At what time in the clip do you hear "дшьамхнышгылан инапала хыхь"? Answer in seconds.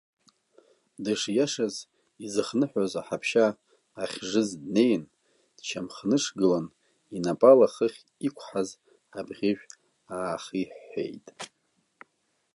5.57-7.99